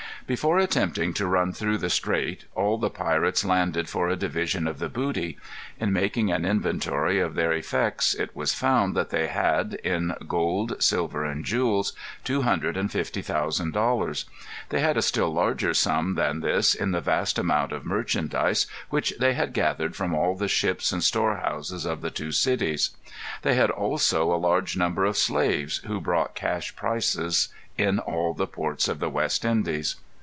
Before 0.27 0.59
attempting 0.59 1.13
to 1.15 1.27
run 1.27 1.51
through 1.51 1.79
the 1.79 1.89
strait, 1.89 2.45
all 2.55 2.77
the 2.77 2.89
pirates 2.91 3.43
landed 3.43 3.89
for 3.89 4.07
a 4.07 4.15
division 4.15 4.65
of 4.65 4.79
the 4.79 4.87
booty. 4.87 5.37
In 5.77 5.91
making 5.91 6.31
an 6.31 6.45
inventory 6.45 7.19
of 7.19 7.35
their 7.35 7.51
effects 7.51 8.13
it 8.13 8.33
was 8.33 8.53
found 8.53 8.95
that 8.95 9.09
they 9.09 9.27
had, 9.27 9.73
in 9.83 10.15
gold, 10.29 10.81
silver, 10.81 11.25
and 11.25 11.43
jewels, 11.43 11.91
two 12.23 12.43
hundred 12.43 12.77
and 12.77 12.89
fifty 12.89 13.21
thousand 13.21 13.71
dollars. 13.73 14.23
They 14.69 14.79
had 14.79 14.95
a 14.95 15.01
still 15.01 15.33
larger 15.33 15.73
sum 15.73 16.15
than 16.15 16.39
this 16.39 16.75
in 16.75 16.91
the 16.91 17.01
vast 17.01 17.37
amount 17.37 17.73
of 17.73 17.83
merchandise 17.85 18.67
which 18.89 19.13
they 19.19 19.33
had 19.33 19.51
gathered 19.51 19.97
from 19.97 20.13
all 20.15 20.35
the 20.37 20.47
ships 20.47 20.93
and 20.93 21.03
store 21.03 21.37
houses 21.39 21.83
of 21.83 21.99
the 21.99 22.11
two 22.11 22.31
cities. 22.31 22.91
They 23.41 23.55
had 23.55 23.69
also 23.71 24.33
a 24.33 24.37
large 24.39 24.77
number 24.77 25.03
of 25.03 25.17
slaves, 25.17 25.79
who 25.87 25.99
brought 25.99 26.35
cash 26.35 26.73
prices 26.77 27.49
in 27.77 27.99
all 27.99 28.33
the 28.33 28.47
ports 28.47 28.87
of 28.87 28.99
the 28.99 29.09
West 29.09 29.43
Indies. 29.43 29.97